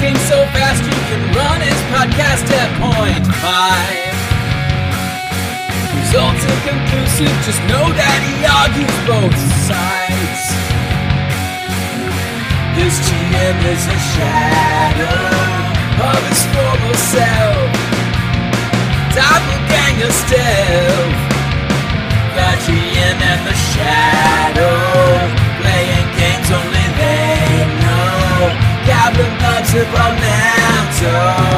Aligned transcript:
talking 0.00 0.16
so 0.20 0.44
fast 0.56 0.82
you 0.82 0.96
can 1.12 1.20
run 1.36 1.60
his 1.60 1.76
podcast 1.92 2.48
at 2.56 2.70
point 2.80 3.26
five. 3.36 4.00
Results 6.00 6.40
are 6.40 6.56
inconclusive, 6.56 7.36
just 7.44 7.60
know 7.68 7.84
that 7.92 8.20
he 8.24 8.40
argues 8.48 8.96
both 9.04 9.36
sides. 9.68 10.42
His 12.80 12.96
GM 13.04 13.60
is 13.68 13.84
a 13.84 13.98
shadow 14.16 15.20
of 16.08 16.20
his 16.32 16.42
former 16.48 16.96
self. 16.96 17.68
Doppelganger 19.12 20.12
stealth. 20.12 21.29
Goblin 29.72 31.49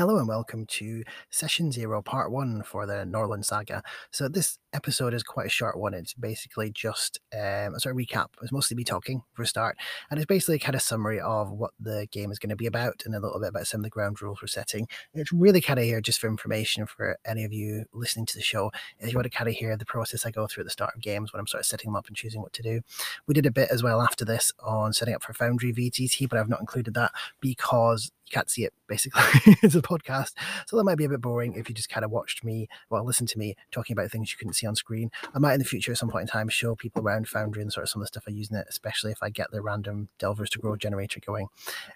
Hello 0.00 0.16
and 0.16 0.26
welcome 0.26 0.64
to 0.64 1.04
session 1.28 1.70
zero, 1.70 2.00
part 2.00 2.32
one 2.32 2.62
for 2.62 2.86
the 2.86 3.04
Nordlond 3.04 3.44
Saga. 3.44 3.82
So 4.10 4.28
this 4.28 4.58
episode 4.72 5.12
is 5.12 5.22
quite 5.22 5.48
a 5.48 5.50
short 5.50 5.78
one. 5.78 5.92
It's 5.92 6.14
basically 6.14 6.70
just 6.70 7.18
um, 7.34 7.74
a 7.74 7.80
sort 7.80 7.94
of 7.94 7.98
recap. 7.98 8.28
It's 8.40 8.50
mostly 8.50 8.78
me 8.78 8.84
talking 8.84 9.20
for 9.34 9.42
a 9.42 9.46
start, 9.46 9.76
and 10.10 10.18
it's 10.18 10.24
basically 10.24 10.58
kind 10.58 10.74
of 10.74 10.80
summary 10.80 11.20
of 11.20 11.50
what 11.50 11.72
the 11.78 12.08
game 12.12 12.32
is 12.32 12.38
going 12.38 12.48
to 12.48 12.56
be 12.56 12.64
about 12.64 13.02
and 13.04 13.14
a 13.14 13.20
little 13.20 13.38
bit 13.38 13.50
about 13.50 13.66
some 13.66 13.80
of 13.80 13.84
the 13.84 13.90
ground 13.90 14.22
rules 14.22 14.40
we're 14.40 14.48
setting. 14.48 14.88
It's 15.12 15.34
really 15.34 15.60
kind 15.60 15.78
of 15.78 15.84
here 15.84 16.00
just 16.00 16.18
for 16.18 16.28
information 16.28 16.86
for 16.86 17.18
any 17.26 17.44
of 17.44 17.52
you 17.52 17.84
listening 17.92 18.24
to 18.24 18.36
the 18.36 18.42
show. 18.42 18.72
If 19.00 19.12
you 19.12 19.18
want 19.18 19.30
to 19.30 19.36
kind 19.36 19.50
of 19.50 19.54
hear 19.54 19.76
the 19.76 19.84
process 19.84 20.24
I 20.24 20.30
go 20.30 20.46
through 20.46 20.62
at 20.62 20.66
the 20.68 20.70
start 20.70 20.94
of 20.94 21.02
games 21.02 21.30
when 21.30 21.40
I'm 21.40 21.46
sort 21.46 21.60
of 21.60 21.66
setting 21.66 21.90
them 21.90 21.96
up 21.96 22.06
and 22.06 22.16
choosing 22.16 22.40
what 22.40 22.54
to 22.54 22.62
do. 22.62 22.80
We 23.26 23.34
did 23.34 23.44
a 23.44 23.50
bit 23.50 23.68
as 23.70 23.82
well 23.82 24.00
after 24.00 24.24
this 24.24 24.50
on 24.60 24.94
setting 24.94 25.12
up 25.12 25.22
for 25.22 25.34
Foundry 25.34 25.74
VTT, 25.74 26.26
but 26.26 26.38
I've 26.38 26.48
not 26.48 26.60
included 26.60 26.94
that 26.94 27.12
because 27.42 28.10
you 28.30 28.36
can't 28.36 28.50
see 28.50 28.64
it 28.64 28.72
basically 28.86 29.22
it's 29.62 29.74
a 29.74 29.82
podcast. 29.82 30.32
So 30.66 30.76
that 30.76 30.84
might 30.84 30.98
be 30.98 31.04
a 31.04 31.08
bit 31.08 31.20
boring 31.20 31.54
if 31.54 31.68
you 31.68 31.74
just 31.74 31.88
kind 31.88 32.04
of 32.04 32.10
watched 32.10 32.44
me 32.44 32.68
well 32.90 33.04
listen 33.04 33.26
to 33.26 33.38
me 33.38 33.56
talking 33.70 33.94
about 33.94 34.10
things 34.10 34.32
you 34.32 34.38
couldn't 34.38 34.54
see 34.54 34.66
on 34.66 34.76
screen. 34.76 35.10
I 35.34 35.38
might 35.38 35.54
in 35.54 35.58
the 35.58 35.64
future 35.64 35.92
at 35.92 35.98
some 35.98 36.10
point 36.10 36.22
in 36.22 36.28
time 36.28 36.48
show 36.48 36.74
people 36.74 37.02
around 37.02 37.28
foundry 37.28 37.62
and 37.62 37.72
sort 37.72 37.84
of 37.84 37.90
some 37.90 38.02
of 38.02 38.04
the 38.04 38.08
stuff 38.08 38.24
i 38.26 38.30
use 38.30 38.50
in 38.50 38.56
it 38.56 38.66
especially 38.68 39.12
if 39.12 39.22
i 39.22 39.30
get 39.30 39.50
the 39.50 39.62
random 39.62 40.08
delvers 40.18 40.50
to 40.50 40.58
grow 40.58 40.76
generator 40.76 41.20
going. 41.20 41.48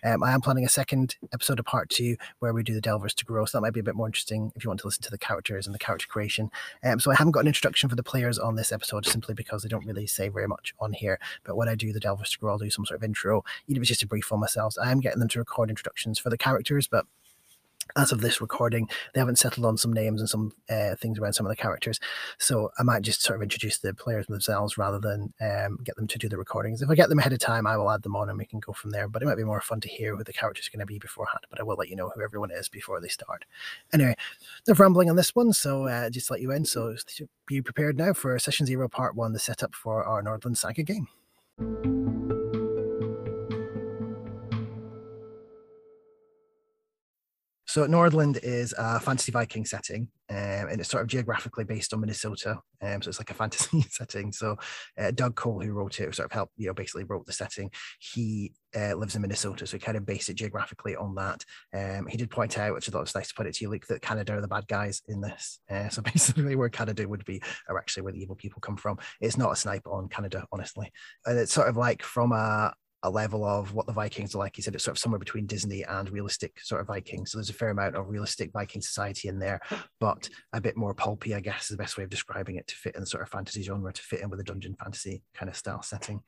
Um, 0.04 0.22
i 0.22 0.32
am 0.32 0.40
planning 0.40 0.64
a 0.64 0.68
second 0.68 1.16
episode 1.32 1.58
of 1.58 1.64
part 1.64 1.90
two 1.90 2.16
where 2.38 2.52
we 2.52 2.62
do 2.62 2.74
the 2.74 2.80
delvers 2.80 3.14
to 3.14 3.24
grow 3.24 3.44
so 3.44 3.58
that 3.58 3.62
might 3.62 3.74
be 3.74 3.80
a 3.80 3.84
bit 3.84 3.94
more 3.94 4.06
interesting 4.06 4.52
if 4.56 4.64
you 4.64 4.70
want 4.70 4.80
to 4.80 4.86
listen 4.86 5.02
to 5.02 5.10
the 5.10 5.18
characters 5.18 5.66
and 5.66 5.74
the 5.74 5.78
character 5.78 6.06
creation. 6.08 6.50
Um, 6.82 7.00
so 7.00 7.10
i 7.10 7.14
haven't 7.14 7.32
got 7.32 7.40
an 7.40 7.48
introduction 7.48 7.88
for 7.88 7.96
the 7.96 8.02
players 8.02 8.38
on 8.38 8.56
this 8.56 8.72
episode 8.72 9.06
simply 9.06 9.34
because 9.34 9.62
they 9.62 9.68
don't 9.68 9.86
really 9.86 10.06
say 10.06 10.28
very 10.28 10.48
much 10.48 10.74
on 10.78 10.92
here 10.92 11.18
but 11.44 11.56
when 11.56 11.68
i 11.68 11.74
do 11.74 11.92
the 11.92 12.00
delvers 12.00 12.30
to 12.30 12.38
grow 12.38 12.52
i'll 12.52 12.58
do 12.58 12.70
some 12.70 12.84
sort 12.84 12.98
of 12.98 13.04
intro. 13.04 13.44
Even 13.66 13.78
if 13.78 13.82
it's 13.82 13.88
just 13.88 14.02
a 14.02 14.06
brief 14.06 14.32
on 14.32 14.40
myself 14.40 14.74
i 14.80 14.90
am 14.90 15.00
getting 15.00 15.20
them 15.20 15.28
to 15.28 15.38
record 15.38 15.70
introductions 15.70 16.18
for 16.24 16.30
the 16.30 16.38
characters, 16.38 16.88
but 16.88 17.06
as 17.96 18.12
of 18.12 18.22
this 18.22 18.40
recording, 18.40 18.88
they 19.12 19.20
haven't 19.20 19.38
settled 19.38 19.66
on 19.66 19.76
some 19.76 19.92
names 19.92 20.20
and 20.20 20.28
some 20.28 20.52
uh, 20.70 20.94
things 20.96 21.18
around 21.18 21.34
some 21.34 21.46
of 21.46 21.50
the 21.50 21.56
characters. 21.56 22.00
So 22.38 22.70
I 22.78 22.82
might 22.82 23.02
just 23.02 23.22
sort 23.22 23.36
of 23.36 23.42
introduce 23.42 23.78
the 23.78 23.92
players 23.94 24.26
themselves 24.26 24.78
rather 24.78 24.98
than 24.98 25.32
um, 25.40 25.78
get 25.84 25.94
them 25.96 26.06
to 26.08 26.18
do 26.18 26.28
the 26.28 26.38
recordings. 26.38 26.82
If 26.82 26.90
I 26.90 26.94
get 26.94 27.10
them 27.10 27.18
ahead 27.18 27.34
of 27.34 27.38
time, 27.38 27.66
I 27.66 27.76
will 27.76 27.90
add 27.90 28.02
them 28.02 28.16
on 28.16 28.30
and 28.30 28.38
we 28.38 28.46
can 28.46 28.58
go 28.58 28.72
from 28.72 28.90
there. 28.90 29.06
But 29.06 29.22
it 29.22 29.26
might 29.26 29.36
be 29.36 29.44
more 29.44 29.60
fun 29.60 29.80
to 29.80 29.88
hear 29.88 30.16
who 30.16 30.24
the 30.24 30.32
characters 30.32 30.66
are 30.66 30.70
going 30.70 30.80
to 30.80 30.86
be 30.86 30.98
beforehand. 30.98 31.40
But 31.50 31.60
I 31.60 31.62
will 31.62 31.76
let 31.76 31.90
you 31.90 31.96
know 31.96 32.10
who 32.14 32.22
everyone 32.22 32.50
is 32.50 32.68
before 32.68 33.00
they 33.00 33.08
start. 33.08 33.44
Anyway, 33.92 34.16
enough 34.66 34.80
rambling 34.80 35.10
on 35.10 35.16
this 35.16 35.34
one. 35.34 35.52
So 35.52 35.86
uh, 35.86 36.10
just 36.10 36.30
let 36.30 36.40
you 36.40 36.50
in. 36.50 36.64
So 36.64 36.96
be 37.46 37.60
prepared 37.60 37.98
now 37.98 38.14
for 38.14 38.38
session 38.38 38.66
zero, 38.66 38.88
part 38.88 39.14
one, 39.14 39.34
the 39.34 39.38
setup 39.38 39.74
for 39.74 40.02
our 40.02 40.22
Nordlond 40.22 40.56
Saga 40.56 40.82
game. 40.82 41.08
So 47.74 47.84
Nordlond 47.88 48.38
is 48.40 48.72
a 48.78 49.00
fantasy 49.00 49.32
Viking 49.32 49.64
setting, 49.64 50.06
um, 50.30 50.36
and 50.36 50.78
it's 50.78 50.88
sort 50.88 51.02
of 51.02 51.08
geographically 51.08 51.64
based 51.64 51.92
on 51.92 51.98
Minnesota. 51.98 52.60
Um, 52.80 53.02
so 53.02 53.08
it's 53.08 53.18
like 53.18 53.32
a 53.32 53.34
fantasy 53.34 53.80
setting. 53.90 54.30
So 54.30 54.56
uh, 54.96 55.10
Doug 55.10 55.34
Cole, 55.34 55.60
who 55.60 55.72
wrote 55.72 55.98
it, 55.98 56.14
sort 56.14 56.26
of 56.26 56.30
helped, 56.30 56.52
you 56.56 56.68
know, 56.68 56.72
basically 56.72 57.02
wrote 57.02 57.26
the 57.26 57.32
setting. 57.32 57.72
He 57.98 58.52
uh, 58.76 58.94
lives 58.94 59.16
in 59.16 59.22
Minnesota, 59.22 59.66
so 59.66 59.76
he 59.76 59.80
kind 59.80 59.96
of 59.96 60.06
based 60.06 60.28
it 60.28 60.34
geographically 60.34 60.94
on 60.94 61.16
that. 61.16 61.44
Um, 61.74 62.06
he 62.06 62.16
did 62.16 62.30
point 62.30 62.56
out, 62.58 62.74
which 62.74 62.88
I 62.88 62.92
thought 62.92 63.00
was 63.00 63.14
nice 63.16 63.30
to 63.30 63.34
put 63.34 63.48
it 63.48 63.54
to 63.54 63.64
you, 63.64 63.70
Luke, 63.70 63.88
that 63.88 64.02
Canada 64.02 64.34
are 64.34 64.40
the 64.40 64.46
bad 64.46 64.68
guys 64.68 65.02
in 65.08 65.20
this. 65.20 65.58
Uh, 65.68 65.88
so 65.88 66.00
basically, 66.14 66.54
where 66.54 66.68
Canada 66.68 67.08
would 67.08 67.24
be 67.24 67.42
are 67.68 67.76
actually 67.76 68.04
where 68.04 68.12
the 68.12 68.22
evil 68.22 68.36
people 68.36 68.60
come 68.60 68.76
from. 68.76 69.00
It's 69.20 69.36
not 69.36 69.50
a 69.50 69.56
snipe 69.56 69.88
on 69.88 70.08
Canada, 70.08 70.46
honestly, 70.52 70.92
and 71.26 71.36
it's 71.40 71.52
sort 71.52 71.66
of 71.68 71.76
like 71.76 72.04
from 72.04 72.30
a 72.30 72.72
a 73.04 73.10
level 73.10 73.44
of 73.44 73.74
what 73.74 73.86
the 73.86 73.92
Vikings 73.92 74.34
are 74.34 74.38
like. 74.38 74.56
He 74.56 74.62
said 74.62 74.74
it's 74.74 74.82
sort 74.82 74.96
of 74.96 74.98
somewhere 74.98 75.18
between 75.18 75.46
Disney 75.46 75.84
and 75.84 76.10
realistic 76.10 76.58
sort 76.60 76.80
of 76.80 76.86
Vikings. 76.86 77.30
So 77.30 77.38
there's 77.38 77.50
a 77.50 77.54
fair 77.54 77.68
amount 77.68 77.96
of 77.96 78.08
realistic 78.08 78.50
Viking 78.52 78.80
society 78.80 79.28
in 79.28 79.38
there, 79.38 79.60
but 80.00 80.28
a 80.52 80.60
bit 80.60 80.76
more 80.76 80.94
pulpy, 80.94 81.34
I 81.34 81.40
guess, 81.40 81.64
is 81.64 81.68
the 81.68 81.76
best 81.76 81.98
way 81.98 82.04
of 82.04 82.10
describing 82.10 82.56
it 82.56 82.66
to 82.66 82.74
fit 82.74 82.94
in 82.94 83.02
the 83.02 83.06
sort 83.06 83.22
of 83.22 83.28
fantasy 83.28 83.62
genre, 83.62 83.92
to 83.92 84.02
fit 84.02 84.20
in 84.20 84.30
with 84.30 84.40
a 84.40 84.44
dungeon 84.44 84.74
fantasy 84.74 85.22
kind 85.34 85.50
of 85.50 85.56
style 85.56 85.82
setting. 85.82 86.22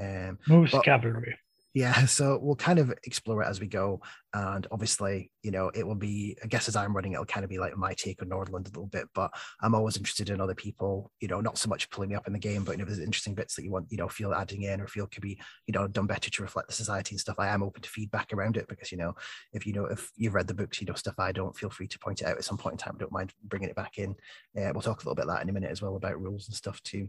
Um, 0.00 0.38
Moose 0.46 0.74
cavalry 0.84 1.36
yeah 1.74 2.04
so 2.06 2.38
we'll 2.42 2.56
kind 2.56 2.78
of 2.78 2.92
explore 3.04 3.42
it 3.42 3.48
as 3.48 3.60
we 3.60 3.66
go 3.66 4.00
and 4.34 4.66
obviously 4.70 5.30
you 5.42 5.50
know 5.50 5.70
it 5.74 5.86
will 5.86 5.94
be 5.94 6.36
i 6.42 6.46
guess 6.46 6.68
as 6.68 6.76
i'm 6.76 6.94
running 6.94 7.12
it'll 7.12 7.24
kind 7.24 7.44
of 7.44 7.50
be 7.50 7.58
like 7.58 7.76
my 7.76 7.92
take 7.94 8.20
on 8.22 8.28
nordlond 8.28 8.66
a 8.66 8.70
little 8.70 8.86
bit 8.86 9.06
but 9.14 9.30
i'm 9.60 9.74
always 9.74 9.96
interested 9.96 10.30
in 10.30 10.40
other 10.40 10.54
people 10.54 11.10
you 11.20 11.28
know 11.28 11.40
not 11.40 11.58
so 11.58 11.68
much 11.68 11.88
pulling 11.90 12.10
me 12.10 12.14
up 12.14 12.26
in 12.26 12.32
the 12.32 12.38
game 12.38 12.64
but 12.64 12.72
you 12.72 12.78
know, 12.78 12.84
there's 12.84 12.98
interesting 12.98 13.34
bits 13.34 13.54
that 13.54 13.64
you 13.64 13.70
want 13.70 13.86
you 13.90 13.96
know 13.96 14.08
feel 14.08 14.34
adding 14.34 14.62
in 14.62 14.80
or 14.80 14.86
feel 14.86 15.06
could 15.06 15.22
be 15.22 15.38
you 15.66 15.72
know 15.72 15.88
done 15.88 16.06
better 16.06 16.30
to 16.30 16.42
reflect 16.42 16.68
the 16.68 16.74
society 16.74 17.14
and 17.14 17.20
stuff 17.20 17.36
i 17.38 17.48
am 17.48 17.62
open 17.62 17.82
to 17.82 17.88
feedback 17.88 18.32
around 18.32 18.56
it 18.56 18.68
because 18.68 18.92
you 18.92 18.98
know 18.98 19.14
if 19.52 19.66
you 19.66 19.72
know 19.72 19.86
if 19.86 20.10
you've 20.16 20.34
read 20.34 20.46
the 20.46 20.54
books 20.54 20.80
you 20.80 20.86
know 20.86 20.94
stuff 20.94 21.14
i 21.18 21.32
don't 21.32 21.56
feel 21.56 21.70
free 21.70 21.86
to 21.86 21.98
point 21.98 22.20
it 22.20 22.26
out 22.26 22.36
at 22.36 22.44
some 22.44 22.58
point 22.58 22.74
in 22.74 22.78
time 22.78 22.94
I 22.96 22.98
don't 22.98 23.12
mind 23.12 23.32
bringing 23.44 23.68
it 23.68 23.76
back 23.76 23.98
in. 23.98 24.10
Uh, 24.56 24.70
we'll 24.72 24.82
talk 24.82 25.02
a 25.02 25.08
little 25.08 25.14
bit 25.14 25.26
that 25.26 25.42
in 25.42 25.48
a 25.48 25.52
minute 25.52 25.70
as 25.70 25.82
well 25.82 25.96
about 25.96 26.20
rules 26.20 26.46
and 26.48 26.54
stuff 26.54 26.82
too 26.82 27.08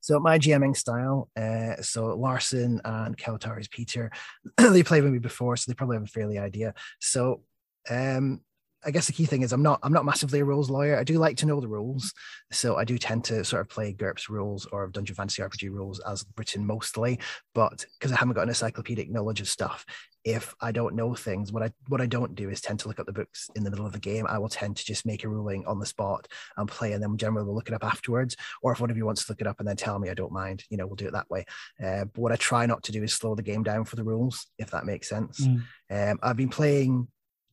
so 0.00 0.18
my 0.18 0.38
GMing 0.38 0.76
style, 0.76 1.28
uh, 1.36 1.80
so 1.82 2.16
Larson 2.16 2.80
and 2.84 3.16
Keltar 3.16 3.60
is 3.60 3.68
Peter. 3.68 4.10
they 4.56 4.82
played 4.82 5.04
with 5.04 5.12
me 5.12 5.18
before, 5.18 5.56
so 5.56 5.70
they 5.70 5.74
probably 5.74 5.96
have 5.96 6.04
a 6.04 6.08
fairly 6.08 6.38
idea. 6.38 6.74
So 7.00 7.42
um, 7.88 8.40
I 8.84 8.90
guess 8.90 9.06
the 9.06 9.12
key 9.12 9.26
thing 9.26 9.42
is 9.42 9.52
I'm 9.52 9.62
not 9.62 9.78
I'm 9.82 9.92
not 9.92 10.06
massively 10.06 10.40
a 10.40 10.44
rules 10.44 10.70
lawyer. 10.70 10.98
I 10.98 11.04
do 11.04 11.18
like 11.18 11.36
to 11.38 11.46
know 11.46 11.60
the 11.60 11.68
rules, 11.68 12.14
so 12.50 12.76
I 12.76 12.84
do 12.84 12.96
tend 12.96 13.24
to 13.24 13.44
sort 13.44 13.60
of 13.60 13.68
play 13.68 13.92
GURPS 13.92 14.28
rules 14.28 14.66
or 14.66 14.88
Dungeon 14.88 15.16
Fantasy 15.16 15.42
RPG 15.42 15.70
rules 15.70 16.00
as 16.00 16.24
written 16.36 16.66
mostly. 16.66 17.20
But 17.54 17.84
because 17.98 18.12
I 18.12 18.16
haven't 18.16 18.34
got 18.34 18.44
an 18.44 18.48
encyclopedic 18.48 19.10
knowledge 19.10 19.40
of 19.40 19.48
stuff, 19.48 19.84
if 20.24 20.54
I 20.60 20.72
don't 20.72 20.94
know 20.94 21.14
things, 21.14 21.52
what 21.52 21.62
I 21.62 21.72
what 21.88 22.00
I 22.00 22.06
don't 22.06 22.34
do 22.34 22.50
is 22.50 22.60
tend 22.60 22.80
to 22.80 22.88
look 22.88 22.98
up 22.98 23.06
the 23.06 23.12
books 23.12 23.48
in 23.54 23.64
the 23.64 23.70
middle 23.70 23.86
of 23.86 23.92
the 23.92 23.98
game. 23.98 24.26
I 24.28 24.38
will 24.38 24.48
tend 24.48 24.76
to 24.76 24.84
just 24.84 25.06
make 25.06 25.24
a 25.24 25.28
ruling 25.28 25.64
on 25.66 25.78
the 25.78 25.86
spot 25.86 26.28
and 26.56 26.68
play, 26.68 26.92
and 26.92 27.02
then 27.02 27.16
generally 27.16 27.46
we'll 27.46 27.54
look 27.54 27.68
it 27.68 27.74
up 27.74 27.84
afterwards. 27.84 28.36
Or 28.62 28.72
if 28.72 28.80
one 28.80 28.90
of 28.90 28.96
you 28.96 29.06
wants 29.06 29.24
to 29.24 29.32
look 29.32 29.40
it 29.40 29.46
up 29.46 29.60
and 29.60 29.68
then 29.68 29.76
tell 29.76 29.98
me, 29.98 30.10
I 30.10 30.14
don't 30.14 30.32
mind. 30.32 30.64
You 30.70 30.76
know, 30.76 30.86
we'll 30.86 30.96
do 30.96 31.08
it 31.08 31.12
that 31.12 31.30
way. 31.30 31.44
Uh, 31.82 32.04
but 32.04 32.18
what 32.18 32.32
I 32.32 32.36
try 32.36 32.66
not 32.66 32.82
to 32.84 32.92
do 32.92 33.02
is 33.02 33.12
slow 33.12 33.34
the 33.34 33.42
game 33.42 33.62
down 33.62 33.84
for 33.84 33.96
the 33.96 34.04
rules, 34.04 34.46
if 34.58 34.70
that 34.70 34.86
makes 34.86 35.08
sense. 35.08 35.46
Mm. 35.46 35.62
Um, 35.90 36.18
I've 36.22 36.36
been 36.36 36.48
playing 36.48 37.08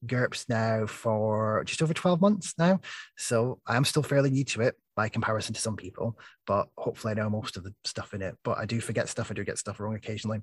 GURPS 0.06 0.48
now 0.50 0.86
for 0.86 1.64
just 1.66 1.82
over 1.82 1.94
12 1.94 2.22
months 2.22 2.54
now. 2.58 2.80
So 3.18 3.60
I'm 3.66 3.86
still 3.86 4.04
fairly 4.04 4.30
new 4.30 4.44
to 4.46 4.62
it 4.62 4.76
by 4.96 5.10
comparison 5.10 5.54
to 5.54 5.62
some 5.62 5.76
people, 5.76 6.18
but 6.46 6.68
hopefully 6.78 7.12
I 7.12 7.16
know 7.16 7.30
most 7.30 7.58
of 7.58 7.64
the 7.64 7.74
stuff 7.84 8.14
in 8.14 8.22
it. 8.22 8.36
But 8.44 8.58
I 8.58 8.66
do 8.66 8.80
forget 8.80 9.10
stuff, 9.10 9.32
I 9.32 9.34
do 9.34 9.44
get 9.44 9.58
stuff 9.58 9.80
wrong 9.80 9.96
occasionally. 9.96 10.42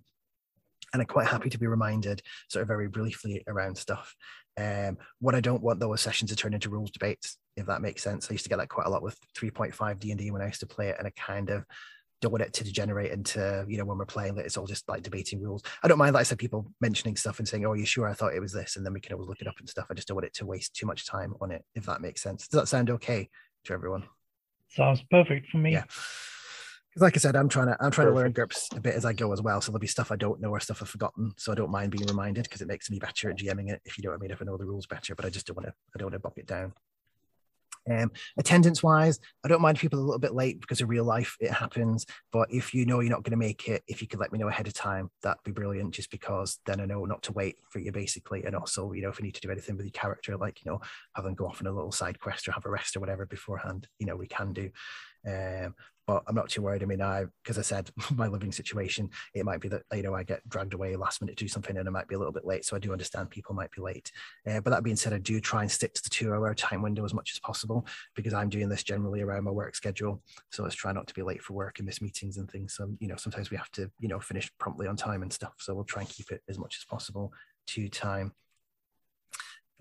And 0.94 1.02
I'm 1.02 1.06
quite 1.06 1.26
happy 1.26 1.50
to 1.50 1.58
be 1.58 1.66
reminded 1.66 2.22
sort 2.48 2.62
of 2.62 2.68
very 2.68 2.88
briefly 2.88 3.42
around 3.48 3.76
stuff. 3.76 4.14
Um, 4.56 4.96
what 5.18 5.34
I 5.34 5.40
don't 5.40 5.62
want 5.62 5.80
though 5.80 5.92
is 5.92 6.00
sessions 6.00 6.30
to 6.30 6.36
turn 6.36 6.54
into 6.54 6.70
rules 6.70 6.92
debates, 6.92 7.36
if 7.56 7.66
that 7.66 7.82
makes 7.82 8.02
sense. 8.02 8.30
I 8.30 8.34
used 8.34 8.44
to 8.44 8.48
get 8.48 8.58
that 8.58 8.68
quite 8.68 8.86
a 8.86 8.90
lot 8.90 9.02
with 9.02 9.18
3.5 9.36 9.98
D&D 9.98 10.30
when 10.30 10.40
I 10.40 10.46
used 10.46 10.60
to 10.60 10.66
play 10.66 10.90
it 10.90 10.96
and 10.98 11.06
I 11.06 11.12
kind 11.16 11.50
of 11.50 11.64
don't 12.22 12.30
want 12.30 12.42
it 12.42 12.52
to 12.54 12.64
degenerate 12.64 13.10
into 13.10 13.66
you 13.68 13.76
know 13.76 13.84
when 13.84 13.98
we're 13.98 14.06
playing 14.06 14.34
that 14.36 14.46
it's 14.46 14.56
all 14.56 14.66
just 14.66 14.88
like 14.88 15.02
debating 15.02 15.42
rules. 15.42 15.62
I 15.82 15.88
don't 15.88 15.98
mind 15.98 16.14
like 16.14 16.20
i 16.20 16.24
said 16.24 16.38
people 16.38 16.72
mentioning 16.80 17.16
stuff 17.16 17.38
and 17.38 17.46
saying 17.46 17.66
oh 17.66 17.74
you 17.74 17.84
sure 17.84 18.08
i 18.08 18.14
thought 18.14 18.32
it 18.32 18.40
was 18.40 18.52
this? 18.52 18.76
And 18.76 18.86
then 18.86 18.92
we 18.94 19.00
can 19.00 19.12
always 19.12 19.28
look 19.28 19.40
it 19.40 19.48
up 19.48 19.58
and 19.58 19.68
stuff. 19.68 19.86
I 19.90 19.94
just 19.94 20.08
don't 20.08 20.14
want 20.14 20.26
it 20.26 20.34
to 20.34 20.46
waste 20.46 20.74
too 20.74 20.86
much 20.86 21.06
time 21.06 21.34
on 21.40 21.50
it 21.50 21.64
if 21.74 21.84
that 21.86 22.00
makes 22.00 22.22
sense. 22.22 22.46
Does 22.46 22.60
that 22.60 22.68
sound 22.68 22.88
okay 22.90 23.28
to 23.64 23.72
everyone? 23.72 24.04
Sounds 24.68 25.02
perfect 25.10 25.50
for 25.50 25.58
me. 25.58 25.72
Yeah 25.72 25.84
because 26.94 27.02
like 27.02 27.16
I 27.16 27.18
said, 27.18 27.34
I'm 27.34 27.48
trying 27.48 27.66
to 27.66 27.72
I'm 27.80 27.90
trying 27.90 28.06
Perfect. 28.06 28.16
to 28.16 28.22
learn 28.22 28.32
GURPS 28.32 28.76
a 28.76 28.80
bit 28.80 28.94
as 28.94 29.04
I 29.04 29.12
go 29.12 29.32
as 29.32 29.42
well. 29.42 29.60
So 29.60 29.72
there'll 29.72 29.80
be 29.80 29.88
stuff 29.88 30.12
I 30.12 30.16
don't 30.16 30.40
know 30.40 30.50
or 30.50 30.60
stuff 30.60 30.80
I've 30.80 30.88
forgotten. 30.88 31.32
So 31.36 31.50
I 31.50 31.56
don't 31.56 31.70
mind 31.70 31.90
being 31.90 32.06
reminded 32.06 32.44
because 32.44 32.60
it 32.60 32.68
makes 32.68 32.88
me 32.88 33.00
better 33.00 33.30
at 33.30 33.36
GMing 33.36 33.70
it, 33.70 33.80
if 33.84 33.98
you 33.98 34.04
know 34.04 34.10
what 34.10 34.16
I 34.16 34.20
mean, 34.20 34.30
if 34.30 34.40
I 34.40 34.44
know 34.44 34.56
the 34.56 34.64
rules 34.64 34.86
better. 34.86 35.16
But 35.16 35.24
I 35.24 35.30
just 35.30 35.44
don't 35.48 35.56
want 35.56 35.66
to 35.66 35.74
I 35.94 35.98
don't 35.98 36.06
want 36.06 36.14
to 36.14 36.20
bog 36.20 36.34
it 36.36 36.46
down. 36.46 36.72
Um, 37.90 38.12
attendance 38.38 38.82
wise, 38.82 39.18
I 39.44 39.48
don't 39.48 39.60
mind 39.60 39.78
people 39.78 39.98
a 39.98 40.00
little 40.00 40.20
bit 40.20 40.34
late 40.34 40.60
because 40.60 40.80
of 40.80 40.88
real 40.88 41.04
life, 41.04 41.36
it 41.40 41.50
happens. 41.50 42.06
But 42.32 42.48
if 42.50 42.72
you 42.72 42.86
know 42.86 43.00
you're 43.00 43.10
not 43.10 43.24
going 43.24 43.32
to 43.32 43.36
make 43.36 43.68
it, 43.68 43.82
if 43.88 44.00
you 44.00 44.08
could 44.08 44.20
let 44.20 44.32
me 44.32 44.38
know 44.38 44.48
ahead 44.48 44.68
of 44.68 44.72
time, 44.72 45.10
that'd 45.22 45.42
be 45.44 45.50
brilliant. 45.50 45.92
Just 45.92 46.12
because 46.12 46.60
then 46.64 46.80
I 46.80 46.86
know 46.86 47.04
not 47.06 47.24
to 47.24 47.32
wait 47.32 47.56
for 47.70 47.80
you, 47.80 47.90
basically. 47.90 48.44
And 48.44 48.54
also, 48.54 48.92
you 48.92 49.02
know, 49.02 49.10
if 49.10 49.18
we 49.18 49.26
need 49.26 49.34
to 49.34 49.40
do 49.40 49.50
anything 49.50 49.76
with 49.76 49.84
your 49.84 49.92
character, 49.92 50.36
like 50.36 50.64
you 50.64 50.70
know, 50.70 50.80
have 51.16 51.24
them 51.24 51.34
go 51.34 51.46
off 51.46 51.60
on 51.60 51.66
a 51.66 51.72
little 51.72 51.92
side 51.92 52.20
quest 52.20 52.46
or 52.46 52.52
have 52.52 52.64
a 52.64 52.70
rest 52.70 52.96
or 52.96 53.00
whatever 53.00 53.26
beforehand, 53.26 53.88
you 53.98 54.06
know, 54.06 54.16
we 54.16 54.28
can 54.28 54.52
do. 54.52 54.70
Um, 55.26 55.74
but 56.06 56.22
I'm 56.26 56.34
not 56.34 56.50
too 56.50 56.60
worried. 56.60 56.82
I 56.82 56.86
mean, 56.86 57.00
I 57.00 57.24
because 57.42 57.58
I 57.58 57.62
said 57.62 57.90
my 58.14 58.26
living 58.26 58.52
situation, 58.52 59.10
it 59.34 59.44
might 59.44 59.60
be 59.60 59.68
that 59.68 59.82
you 59.92 60.02
know 60.02 60.14
I 60.14 60.22
get 60.22 60.46
dragged 60.48 60.74
away 60.74 60.94
last 60.96 61.20
minute 61.20 61.36
to 61.38 61.44
do 61.44 61.48
something 61.48 61.76
and 61.76 61.88
I 61.88 61.90
might 61.90 62.08
be 62.08 62.14
a 62.14 62.18
little 62.18 62.32
bit 62.32 62.44
late. 62.44 62.64
So 62.64 62.76
I 62.76 62.78
do 62.78 62.92
understand 62.92 63.30
people 63.30 63.54
might 63.54 63.70
be 63.70 63.80
late. 63.80 64.12
Uh, 64.46 64.60
but 64.60 64.70
that 64.70 64.82
being 64.82 64.96
said, 64.96 65.12
I 65.12 65.18
do 65.18 65.40
try 65.40 65.62
and 65.62 65.70
stick 65.70 65.94
to 65.94 66.02
the 66.02 66.10
two-hour 66.10 66.54
time 66.54 66.82
window 66.82 67.04
as 67.04 67.14
much 67.14 67.32
as 67.32 67.40
possible 67.40 67.86
because 68.14 68.34
I'm 68.34 68.50
doing 68.50 68.68
this 68.68 68.82
generally 68.82 69.22
around 69.22 69.44
my 69.44 69.50
work 69.50 69.74
schedule. 69.74 70.20
So 70.50 70.62
let's 70.62 70.74
try 70.74 70.92
not 70.92 71.06
to 71.06 71.14
be 71.14 71.22
late 71.22 71.42
for 71.42 71.54
work 71.54 71.78
and 71.78 71.86
miss 71.86 72.02
meetings 72.02 72.36
and 72.36 72.50
things. 72.50 72.74
So 72.74 72.94
you 73.00 73.08
know, 73.08 73.16
sometimes 73.16 73.50
we 73.50 73.56
have 73.56 73.70
to 73.72 73.90
you 73.98 74.08
know 74.08 74.20
finish 74.20 74.50
promptly 74.58 74.86
on 74.86 74.96
time 74.96 75.22
and 75.22 75.32
stuff. 75.32 75.54
So 75.58 75.74
we'll 75.74 75.84
try 75.84 76.02
and 76.02 76.10
keep 76.10 76.30
it 76.30 76.42
as 76.48 76.58
much 76.58 76.76
as 76.78 76.84
possible 76.84 77.32
to 77.68 77.88
time. 77.88 78.32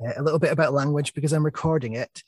Uh, 0.04 0.14
a 0.18 0.24
little 0.24 0.40
bit 0.40 0.52
about 0.52 0.74
language 0.74 1.14
because 1.14 1.34
I'm 1.34 1.46
recording 1.46 1.94
it. 1.94 2.24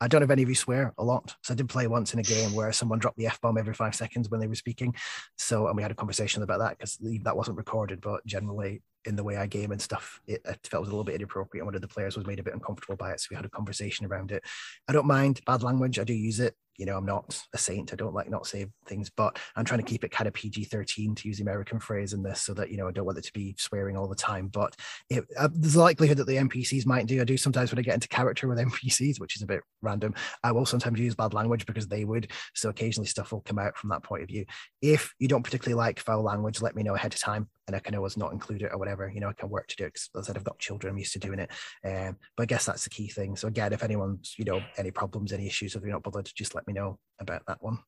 I 0.00 0.08
don't 0.08 0.20
know 0.20 0.24
if 0.24 0.30
any 0.30 0.42
of 0.42 0.48
you 0.48 0.54
swear 0.54 0.94
a 0.98 1.04
lot. 1.04 1.36
So 1.42 1.52
I 1.52 1.56
did 1.56 1.68
play 1.68 1.86
once 1.86 2.14
in 2.14 2.20
a 2.20 2.22
game 2.22 2.54
where 2.54 2.72
someone 2.72 2.98
dropped 2.98 3.18
the 3.18 3.26
F 3.26 3.40
bomb 3.40 3.58
every 3.58 3.74
five 3.74 3.94
seconds 3.94 4.30
when 4.30 4.40
they 4.40 4.46
were 4.46 4.54
speaking. 4.54 4.94
So, 5.36 5.66
and 5.66 5.76
we 5.76 5.82
had 5.82 5.90
a 5.90 5.96
conversation 5.96 6.42
about 6.42 6.60
that 6.60 6.78
because 6.78 6.98
that 7.22 7.36
wasn't 7.36 7.58
recorded, 7.58 8.00
but 8.00 8.24
generally 8.24 8.82
in 9.04 9.16
the 9.16 9.24
way 9.24 9.36
I 9.36 9.46
game 9.46 9.72
and 9.72 9.80
stuff, 9.80 10.20
it, 10.26 10.40
it 10.44 10.66
felt 10.70 10.82
a 10.82 10.88
little 10.88 11.04
bit 11.04 11.16
inappropriate. 11.16 11.62
And 11.62 11.66
one 11.66 11.74
of 11.74 11.80
the 11.80 11.88
players 11.88 12.16
was 12.16 12.26
made 12.26 12.38
a 12.38 12.42
bit 12.42 12.54
uncomfortable 12.54 12.96
by 12.96 13.12
it. 13.12 13.20
So 13.20 13.28
we 13.30 13.36
had 13.36 13.44
a 13.44 13.50
conversation 13.50 14.06
around 14.06 14.32
it. 14.32 14.42
I 14.88 14.92
don't 14.92 15.06
mind 15.06 15.40
bad 15.46 15.62
language. 15.62 15.98
I 15.98 16.04
do 16.04 16.14
use 16.14 16.40
it 16.40 16.54
you 16.76 16.86
know, 16.86 16.96
I'm 16.96 17.06
not 17.06 17.40
a 17.52 17.58
saint. 17.58 17.92
I 17.92 17.96
don't 17.96 18.14
like 18.14 18.30
not 18.30 18.46
say 18.46 18.66
things, 18.86 19.10
but 19.10 19.38
I'm 19.56 19.64
trying 19.64 19.80
to 19.80 19.86
keep 19.86 20.04
it 20.04 20.10
kind 20.10 20.26
of 20.26 20.34
PG 20.34 20.64
13 20.64 21.14
to 21.14 21.28
use 21.28 21.38
the 21.38 21.42
American 21.42 21.78
phrase 21.78 22.12
in 22.12 22.22
this 22.22 22.42
so 22.42 22.54
that, 22.54 22.70
you 22.70 22.76
know, 22.76 22.88
I 22.88 22.92
don't 22.92 23.04
want 23.04 23.18
it 23.18 23.24
to 23.24 23.32
be 23.32 23.54
swearing 23.58 23.96
all 23.96 24.08
the 24.08 24.14
time. 24.14 24.48
But 24.48 24.76
it, 25.08 25.24
uh, 25.38 25.48
there's 25.52 25.74
a 25.74 25.80
likelihood 25.80 26.16
that 26.18 26.26
the 26.26 26.36
NPCs 26.36 26.86
might 26.86 27.06
do. 27.06 27.20
I 27.20 27.24
do 27.24 27.36
sometimes 27.36 27.70
when 27.70 27.78
I 27.78 27.82
get 27.82 27.94
into 27.94 28.08
character 28.08 28.48
with 28.48 28.58
NPCs, 28.58 29.20
which 29.20 29.36
is 29.36 29.42
a 29.42 29.46
bit 29.46 29.62
random, 29.82 30.14
I 30.42 30.52
will 30.52 30.66
sometimes 30.66 30.98
use 30.98 31.14
bad 31.14 31.34
language 31.34 31.66
because 31.66 31.88
they 31.88 32.04
would. 32.04 32.30
So 32.54 32.70
occasionally 32.70 33.06
stuff 33.06 33.32
will 33.32 33.40
come 33.40 33.58
out 33.58 33.76
from 33.76 33.90
that 33.90 34.02
point 34.02 34.22
of 34.22 34.28
view. 34.28 34.44
If 34.80 35.14
you 35.18 35.28
don't 35.28 35.42
particularly 35.42 35.76
like 35.76 36.00
foul 36.00 36.22
language, 36.22 36.62
let 36.62 36.74
me 36.74 36.82
know 36.82 36.94
ahead 36.94 37.12
of 37.12 37.20
time 37.20 37.48
and 37.70 37.76
I 37.76 37.80
can 37.80 37.94
always 37.94 38.16
not 38.16 38.32
include 38.32 38.62
it 38.62 38.72
or 38.72 38.78
whatever. 38.78 39.08
You 39.08 39.20
know, 39.20 39.28
I 39.28 39.32
can 39.32 39.48
work 39.48 39.68
to 39.68 39.76
do 39.76 39.84
it 39.84 39.94
because 39.94 40.10
as 40.16 40.24
I 40.24 40.26
said, 40.26 40.36
I've 40.36 40.44
got 40.44 40.58
children, 40.58 40.90
I'm 40.90 40.98
used 40.98 41.12
to 41.12 41.20
doing 41.20 41.38
it. 41.38 41.50
Um, 41.84 42.16
but 42.36 42.42
I 42.42 42.46
guess 42.46 42.66
that's 42.66 42.82
the 42.82 42.90
key 42.90 43.06
thing. 43.08 43.36
So 43.36 43.46
again, 43.46 43.72
if 43.72 43.84
anyone's, 43.84 44.34
you 44.36 44.44
know, 44.44 44.60
any 44.76 44.90
problems, 44.90 45.32
any 45.32 45.46
issues, 45.46 45.76
if 45.76 45.82
you're 45.82 45.92
not 45.92 46.02
bothered, 46.02 46.28
just 46.34 46.56
let 46.56 46.66
me 46.66 46.69
know 46.72 46.98
about 47.18 47.42
that 47.46 47.62
one. 47.62 47.78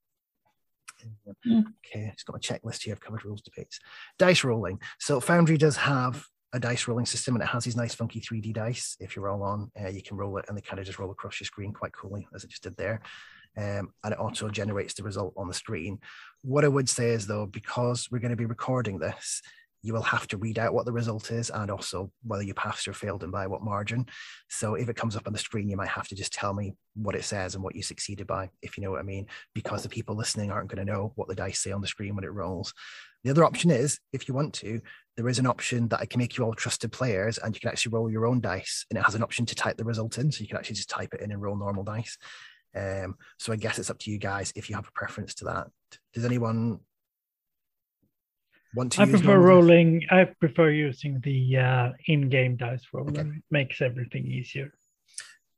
Mm. 1.46 1.64
Okay, 1.84 2.10
just 2.12 2.26
got 2.26 2.36
a 2.36 2.38
checklist 2.38 2.82
here. 2.82 2.94
I've 2.94 3.00
covered 3.00 3.24
rules 3.24 3.42
debates. 3.42 3.80
Dice 4.18 4.44
rolling. 4.44 4.80
So 4.98 5.20
Foundry 5.20 5.56
does 5.56 5.76
have 5.76 6.24
a 6.52 6.60
dice 6.60 6.86
rolling 6.86 7.06
system 7.06 7.34
and 7.34 7.42
it 7.42 7.48
has 7.48 7.64
these 7.64 7.76
nice 7.76 7.94
funky 7.94 8.20
3D 8.20 8.52
dice. 8.52 8.96
If 9.00 9.16
you 9.16 9.22
roll 9.22 9.42
on, 9.42 9.70
uh, 9.80 9.88
you 9.88 10.02
can 10.02 10.16
roll 10.16 10.36
it 10.38 10.44
and 10.48 10.56
they 10.56 10.60
kind 10.60 10.78
of 10.78 10.86
just 10.86 10.98
roll 10.98 11.10
across 11.10 11.40
your 11.40 11.46
screen 11.46 11.72
quite 11.72 11.92
coolly 11.92 12.28
as 12.34 12.44
it 12.44 12.50
just 12.50 12.62
did 12.62 12.76
there. 12.76 13.00
Um, 13.56 13.92
and 14.04 14.12
it 14.12 14.18
auto 14.18 14.48
generates 14.48 14.94
the 14.94 15.02
result 15.02 15.34
on 15.36 15.48
the 15.48 15.54
screen. 15.54 15.98
What 16.42 16.64
I 16.64 16.68
would 16.68 16.88
say 16.88 17.10
is 17.10 17.26
though, 17.26 17.46
because 17.46 18.08
we're 18.10 18.18
going 18.18 18.30
to 18.30 18.36
be 18.36 18.46
recording 18.46 18.98
this, 18.98 19.42
you 19.82 19.92
will 19.92 20.02
have 20.02 20.28
to 20.28 20.36
read 20.36 20.58
out 20.58 20.72
what 20.72 20.86
the 20.86 20.92
result 20.92 21.30
is 21.30 21.50
and 21.50 21.70
also 21.70 22.10
whether 22.22 22.42
you 22.42 22.54
passed 22.54 22.86
or 22.86 22.92
failed 22.92 23.24
and 23.24 23.32
by 23.32 23.46
what 23.46 23.62
margin. 23.62 24.06
So 24.48 24.74
if 24.76 24.88
it 24.88 24.96
comes 24.96 25.16
up 25.16 25.26
on 25.26 25.32
the 25.32 25.38
screen, 25.38 25.68
you 25.68 25.76
might 25.76 25.88
have 25.88 26.06
to 26.08 26.14
just 26.14 26.32
tell 26.32 26.54
me 26.54 26.74
what 26.94 27.16
it 27.16 27.24
says 27.24 27.54
and 27.54 27.64
what 27.64 27.74
you 27.74 27.82
succeeded 27.82 28.26
by, 28.26 28.50
if 28.62 28.76
you 28.76 28.84
know 28.84 28.92
what 28.92 29.00
I 29.00 29.04
mean, 29.04 29.26
because 29.54 29.82
the 29.82 29.88
people 29.88 30.14
listening 30.14 30.50
aren't 30.50 30.70
going 30.70 30.84
to 30.84 30.92
know 30.92 31.12
what 31.16 31.28
the 31.28 31.34
dice 31.34 31.60
say 31.60 31.72
on 31.72 31.80
the 31.80 31.88
screen 31.88 32.14
when 32.14 32.24
it 32.24 32.32
rolls. 32.32 32.72
The 33.24 33.30
other 33.30 33.44
option 33.44 33.70
is, 33.70 33.98
if 34.12 34.28
you 34.28 34.34
want 34.34 34.52
to, 34.54 34.80
there 35.16 35.28
is 35.28 35.38
an 35.38 35.46
option 35.46 35.88
that 35.88 36.00
I 36.00 36.06
can 36.06 36.18
make 36.18 36.36
you 36.36 36.44
all 36.44 36.54
trusted 36.54 36.92
players 36.92 37.38
and 37.38 37.54
you 37.54 37.60
can 37.60 37.68
actually 37.68 37.92
roll 37.92 38.10
your 38.10 38.26
own 38.26 38.40
dice 38.40 38.86
and 38.88 38.98
it 38.98 39.04
has 39.04 39.14
an 39.14 39.22
option 39.22 39.46
to 39.46 39.54
type 39.54 39.76
the 39.76 39.84
result 39.84 40.18
in. 40.18 40.30
So 40.30 40.42
you 40.42 40.48
can 40.48 40.56
actually 40.56 40.76
just 40.76 40.90
type 40.90 41.12
it 41.12 41.20
in 41.20 41.32
and 41.32 41.42
roll 41.42 41.56
normal 41.56 41.84
dice. 41.84 42.16
Um, 42.74 43.16
so 43.38 43.52
I 43.52 43.56
guess 43.56 43.78
it's 43.78 43.90
up 43.90 43.98
to 44.00 44.10
you 44.10 44.18
guys 44.18 44.52
if 44.56 44.70
you 44.70 44.76
have 44.76 44.88
a 44.88 44.92
preference 44.92 45.34
to 45.36 45.44
that. 45.46 45.66
Does 46.14 46.24
anyone 46.24 46.80
want 48.74 48.92
to 48.92 49.02
I 49.02 49.06
prefer 49.06 49.38
rolling. 49.38 50.06
I 50.10 50.24
prefer 50.24 50.70
using 50.70 51.20
the 51.20 51.58
uh, 51.58 51.92
in-game 52.06 52.56
dice 52.56 52.86
roller. 52.92 53.10
Okay. 53.10 53.20
It 53.20 53.42
makes 53.50 53.80
everything 53.80 54.26
easier. 54.26 54.72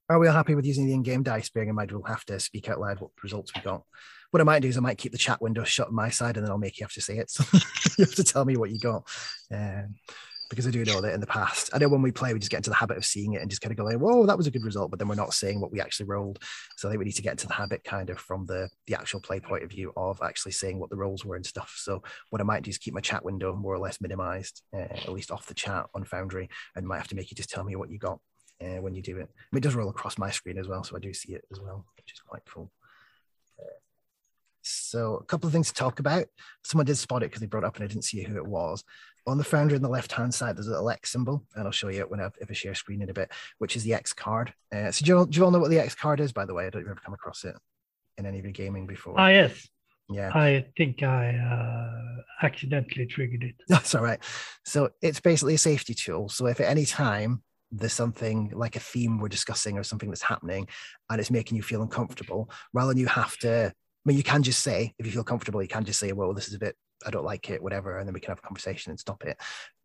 Are 0.08 0.18
we 0.18 0.28
all 0.28 0.34
happy 0.34 0.54
with 0.54 0.66
using 0.66 0.86
the 0.86 0.92
in-game 0.92 1.22
dice? 1.22 1.48
Bearing 1.48 1.70
in 1.70 1.74
mind 1.74 1.92
we'll 1.92 2.02
have 2.02 2.24
to 2.26 2.38
speak 2.38 2.68
out 2.68 2.80
loud 2.80 3.00
what 3.00 3.10
results 3.22 3.52
we 3.54 3.62
got. 3.62 3.82
What 4.30 4.40
I 4.40 4.44
might 4.44 4.60
do 4.60 4.68
is 4.68 4.76
I 4.76 4.80
might 4.80 4.98
keep 4.98 5.12
the 5.12 5.18
chat 5.18 5.40
window 5.40 5.64
shut 5.64 5.88
on 5.88 5.94
my 5.94 6.10
side, 6.10 6.36
and 6.36 6.44
then 6.44 6.50
I'll 6.50 6.58
make 6.58 6.78
you 6.78 6.84
have 6.84 6.92
to 6.92 7.00
say 7.00 7.18
it. 7.18 7.30
So 7.30 7.44
you 7.98 8.04
have 8.04 8.14
to 8.16 8.24
tell 8.24 8.44
me 8.44 8.56
what 8.56 8.70
you 8.70 8.78
got. 8.80 9.08
Um, 9.52 9.94
because 10.50 10.66
I 10.66 10.70
do 10.70 10.84
know 10.84 11.00
that 11.00 11.14
in 11.14 11.20
the 11.20 11.26
past, 11.26 11.70
I 11.72 11.78
know 11.78 11.88
when 11.88 12.02
we 12.02 12.12
play, 12.12 12.32
we 12.32 12.38
just 12.38 12.50
get 12.50 12.58
into 12.58 12.70
the 12.70 12.76
habit 12.76 12.96
of 12.96 13.04
seeing 13.04 13.34
it 13.34 13.40
and 13.40 13.50
just 13.50 13.62
kind 13.62 13.72
of 13.72 13.76
go 13.76 13.84
like, 13.84 13.98
"Whoa, 13.98 14.26
that 14.26 14.36
was 14.36 14.46
a 14.46 14.50
good 14.50 14.64
result," 14.64 14.90
but 14.90 14.98
then 14.98 15.08
we're 15.08 15.14
not 15.14 15.34
seeing 15.34 15.60
what 15.60 15.72
we 15.72 15.80
actually 15.80 16.06
rolled. 16.06 16.38
So 16.76 16.88
I 16.88 16.90
think 16.90 16.98
we 16.98 17.04
need 17.06 17.16
to 17.16 17.22
get 17.22 17.32
into 17.32 17.46
the 17.46 17.54
habit, 17.54 17.84
kind 17.84 18.10
of 18.10 18.18
from 18.18 18.46
the 18.46 18.68
the 18.86 18.94
actual 18.94 19.20
play 19.20 19.40
point 19.40 19.64
of 19.64 19.70
view, 19.70 19.92
of 19.96 20.20
actually 20.22 20.52
seeing 20.52 20.78
what 20.78 20.90
the 20.90 20.96
rolls 20.96 21.24
were 21.24 21.36
and 21.36 21.46
stuff. 21.46 21.74
So 21.76 22.02
what 22.30 22.40
I 22.40 22.44
might 22.44 22.62
do 22.62 22.70
is 22.70 22.78
keep 22.78 22.94
my 22.94 23.00
chat 23.00 23.24
window 23.24 23.54
more 23.54 23.74
or 23.74 23.78
less 23.78 24.00
minimized, 24.00 24.62
uh, 24.72 24.78
at 24.78 25.12
least 25.12 25.30
off 25.30 25.46
the 25.46 25.54
chat 25.54 25.86
on 25.94 26.04
Foundry, 26.04 26.48
and 26.76 26.86
might 26.86 26.98
have 26.98 27.08
to 27.08 27.14
make 27.14 27.30
you 27.30 27.36
just 27.36 27.50
tell 27.50 27.64
me 27.64 27.76
what 27.76 27.90
you 27.90 27.98
got 27.98 28.20
uh, 28.60 28.80
when 28.80 28.94
you 28.94 29.02
do 29.02 29.18
it. 29.18 29.28
I 29.30 29.46
mean, 29.52 29.58
it 29.58 29.62
does 29.62 29.74
roll 29.74 29.88
across 29.88 30.18
my 30.18 30.30
screen 30.30 30.58
as 30.58 30.68
well, 30.68 30.84
so 30.84 30.96
I 30.96 31.00
do 31.00 31.12
see 31.12 31.34
it 31.34 31.44
as 31.50 31.60
well, 31.60 31.86
which 31.96 32.12
is 32.12 32.20
quite 32.20 32.42
cool. 32.46 32.70
So 34.64 35.16
a 35.16 35.24
couple 35.24 35.46
of 35.46 35.52
things 35.52 35.68
to 35.68 35.74
talk 35.74 36.00
about. 36.00 36.26
Someone 36.64 36.86
did 36.86 36.96
spot 36.96 37.22
it 37.22 37.26
because 37.26 37.40
they 37.40 37.46
brought 37.46 37.64
up 37.64 37.76
and 37.76 37.84
I 37.84 37.86
didn't 37.86 38.04
see 38.04 38.22
who 38.22 38.36
it 38.36 38.46
was. 38.46 38.82
On 39.26 39.38
the 39.38 39.44
Foundry 39.44 39.76
on 39.76 39.82
the 39.82 39.88
left-hand 39.88 40.34
side, 40.34 40.56
there's 40.56 40.66
a 40.66 40.72
little 40.72 40.90
X 40.90 41.10
symbol, 41.10 41.44
and 41.54 41.64
I'll 41.64 41.72
show 41.72 41.88
you 41.88 42.00
it 42.00 42.10
when 42.10 42.20
I, 42.20 42.28
if 42.40 42.50
I 42.50 42.52
share 42.52 42.74
screen 42.74 43.02
in 43.02 43.10
a 43.10 43.14
bit, 43.14 43.30
which 43.58 43.76
is 43.76 43.82
the 43.82 43.94
X 43.94 44.12
card. 44.12 44.52
Uh, 44.74 44.90
so 44.90 45.04
do 45.04 45.08
you, 45.08 45.18
all, 45.18 45.24
do 45.24 45.38
you 45.38 45.44
all 45.44 45.50
know 45.50 45.58
what 45.58 45.70
the 45.70 45.78
X 45.78 45.94
card 45.94 46.20
is, 46.20 46.32
by 46.32 46.44
the 46.44 46.54
way? 46.54 46.66
I 46.66 46.70
don't 46.70 46.82
ever 46.82 47.00
come 47.02 47.14
across 47.14 47.44
it 47.44 47.54
in 48.18 48.26
any 48.26 48.38
of 48.38 48.44
your 48.44 48.52
gaming 48.52 48.86
before. 48.86 49.14
Ah, 49.16 49.28
yes. 49.28 49.68
Yeah. 50.10 50.30
I 50.34 50.66
think 50.76 51.02
I 51.02 51.36
uh, 51.36 52.22
accidentally 52.46 53.06
triggered 53.06 53.44
it. 53.44 53.54
That's 53.68 53.94
all 53.94 54.02
right. 54.02 54.20
So 54.64 54.90
it's 55.00 55.20
basically 55.20 55.54
a 55.54 55.58
safety 55.58 55.94
tool. 55.94 56.28
So 56.28 56.46
if 56.46 56.60
at 56.60 56.68
any 56.68 56.84
time 56.84 57.42
there's 57.72 57.94
something 57.94 58.52
like 58.54 58.76
a 58.76 58.80
theme 58.80 59.18
we're 59.18 59.28
discussing 59.28 59.78
or 59.78 59.82
something 59.82 60.08
that's 60.08 60.22
happening 60.22 60.68
and 61.10 61.20
it's 61.20 61.30
making 61.30 61.56
you 61.56 61.62
feel 61.62 61.82
uncomfortable, 61.82 62.50
rather 62.72 62.90
than 62.90 62.98
you 62.98 63.06
have 63.06 63.36
to 63.38 63.72
I 64.04 64.10
mean, 64.10 64.18
you 64.18 64.22
can 64.22 64.42
just 64.42 64.60
say, 64.60 64.94
if 64.98 65.06
you 65.06 65.12
feel 65.12 65.24
comfortable, 65.24 65.62
you 65.62 65.68
can 65.68 65.84
just 65.84 65.98
say, 65.98 66.12
well, 66.12 66.34
this 66.34 66.46
is 66.46 66.54
a 66.54 66.58
bit, 66.58 66.76
I 67.06 67.10
don't 67.10 67.24
like 67.24 67.50
it, 67.50 67.62
whatever, 67.62 67.98
and 67.98 68.06
then 68.06 68.14
we 68.14 68.20
can 68.20 68.30
have 68.30 68.38
a 68.38 68.46
conversation 68.46 68.90
and 68.90 68.98
stop 68.98 69.24
it. 69.24 69.36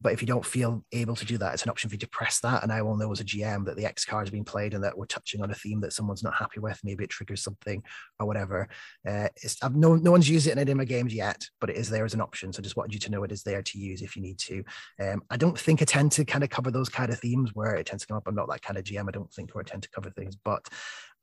But 0.01 0.13
if 0.13 0.21
you 0.21 0.27
don't 0.27 0.45
feel 0.45 0.83
able 0.93 1.15
to 1.15 1.25
do 1.25 1.37
that, 1.39 1.53
it's 1.53 1.63
an 1.63 1.69
option 1.69 1.89
for 1.89 1.95
you 1.95 1.99
to 1.99 2.09
press 2.09 2.39
that. 2.39 2.63
And 2.63 2.71
I 2.71 2.81
will 2.81 2.95
know 2.95 3.11
as 3.11 3.19
a 3.19 3.25
GM 3.25 3.65
that 3.65 3.75
the 3.75 3.85
X 3.85 4.05
card 4.05 4.27
is 4.27 4.31
being 4.31 4.45
played 4.45 4.73
and 4.73 4.83
that 4.83 4.97
we're 4.97 5.05
touching 5.05 5.41
on 5.41 5.51
a 5.51 5.55
theme 5.55 5.81
that 5.81 5.91
someone's 5.91 6.23
not 6.23 6.35
happy 6.35 6.59
with. 6.59 6.79
Maybe 6.83 7.03
it 7.03 7.09
triggers 7.09 7.43
something 7.43 7.83
or 8.19 8.25
whatever. 8.25 8.69
Uh, 9.07 9.27
it's, 9.43 9.61
I've 9.61 9.75
no, 9.75 9.95
no 9.95 10.11
one's 10.11 10.29
used 10.29 10.47
it 10.47 10.51
in 10.51 10.59
any 10.59 10.71
of 10.71 10.77
my 10.77 10.85
games 10.85 11.13
yet, 11.13 11.45
but 11.59 11.69
it 11.69 11.75
is 11.75 11.89
there 11.89 12.05
as 12.05 12.13
an 12.13 12.21
option. 12.21 12.53
So 12.53 12.59
I 12.59 12.63
just 12.63 12.77
wanted 12.77 12.93
you 12.93 12.99
to 13.01 13.11
know 13.11 13.23
it 13.23 13.31
is 13.31 13.43
there 13.43 13.61
to 13.61 13.77
use 13.77 14.01
if 14.01 14.15
you 14.15 14.21
need 14.21 14.39
to. 14.39 14.63
Um, 15.01 15.21
I 15.29 15.35
don't 15.35 15.59
think 15.59 15.81
I 15.81 15.85
tend 15.85 16.13
to 16.13 16.23
kind 16.23 16.43
of 16.43 16.49
cover 16.49 16.71
those 16.71 16.89
kind 16.89 17.11
of 17.11 17.19
themes 17.19 17.51
where 17.53 17.75
it 17.75 17.85
tends 17.85 18.03
to 18.03 18.07
come 18.07 18.17
up. 18.17 18.27
I'm 18.27 18.35
not 18.35 18.49
that 18.49 18.61
kind 18.61 18.77
of 18.77 18.85
GM. 18.85 19.07
I 19.07 19.11
don't 19.11 19.31
think 19.33 19.53
where 19.53 19.63
I 19.65 19.69
tend 19.69 19.83
to 19.83 19.89
cover 19.89 20.09
things, 20.11 20.37
but 20.37 20.65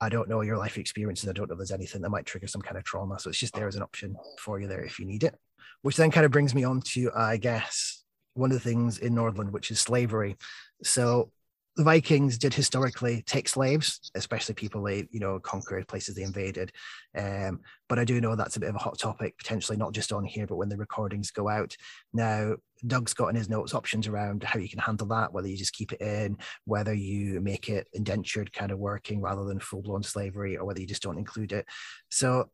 I 0.00 0.10
don't 0.10 0.28
know 0.28 0.42
your 0.42 0.58
life 0.58 0.76
experiences. 0.76 1.28
I 1.28 1.32
don't 1.32 1.48
know 1.48 1.54
if 1.54 1.58
there's 1.58 1.70
anything 1.70 2.02
that 2.02 2.10
might 2.10 2.26
trigger 2.26 2.46
some 2.46 2.60
kind 2.60 2.76
of 2.76 2.84
trauma. 2.84 3.18
So 3.18 3.30
it's 3.30 3.38
just 3.38 3.54
there 3.54 3.68
as 3.68 3.76
an 3.76 3.82
option 3.82 4.16
for 4.38 4.60
you 4.60 4.68
there 4.68 4.84
if 4.84 4.98
you 4.98 5.06
need 5.06 5.24
it. 5.24 5.34
Which 5.82 5.96
then 5.96 6.10
kind 6.10 6.26
of 6.26 6.32
brings 6.32 6.54
me 6.54 6.64
on 6.64 6.80
to, 6.92 7.10
I 7.14 7.36
guess, 7.36 8.02
one 8.34 8.50
of 8.50 8.56
the 8.56 8.68
things 8.68 8.98
in 8.98 9.14
Nordlond, 9.14 9.52
which 9.52 9.70
is 9.70 9.80
slavery. 9.80 10.36
So 10.82 11.30
the 11.76 11.84
Vikings 11.84 12.38
did 12.38 12.54
historically 12.54 13.22
take 13.26 13.48
slaves, 13.48 14.10
especially 14.14 14.54
people 14.54 14.82
they, 14.82 15.06
you 15.10 15.20
know, 15.20 15.38
conquered 15.38 15.86
places 15.86 16.14
they 16.14 16.22
invaded. 16.22 16.72
Um, 17.14 17.60
but 17.86 17.98
I 17.98 18.04
do 18.04 18.18
know 18.18 18.34
that's 18.34 18.56
a 18.56 18.60
bit 18.60 18.70
of 18.70 18.74
a 18.74 18.80
hot 18.80 18.98
topic, 18.98 19.36
potentially 19.36 19.76
not 19.76 19.92
just 19.92 20.10
on 20.10 20.24
here, 20.24 20.46
but 20.46 20.56
when 20.56 20.70
the 20.70 20.78
recordings 20.78 21.30
go 21.30 21.50
out. 21.50 21.76
Now, 22.14 22.54
Doug's 22.86 23.12
got 23.12 23.28
in 23.28 23.36
his 23.36 23.50
notes 23.50 23.74
options 23.74 24.08
around 24.08 24.42
how 24.42 24.58
you 24.58 24.70
can 24.70 24.78
handle 24.78 25.06
that, 25.08 25.34
whether 25.34 25.48
you 25.48 25.56
just 25.56 25.74
keep 25.74 25.92
it 25.92 26.00
in, 26.00 26.38
whether 26.64 26.94
you 26.94 27.40
make 27.42 27.68
it 27.68 27.88
indentured 27.92 28.54
kind 28.54 28.72
of 28.72 28.78
working 28.78 29.20
rather 29.20 29.44
than 29.44 29.60
full 29.60 29.82
blown 29.82 30.02
slavery, 30.02 30.56
or 30.56 30.64
whether 30.64 30.80
you 30.80 30.86
just 30.86 31.02
don't 31.02 31.18
include 31.18 31.52
it. 31.52 31.66
So 32.10 32.50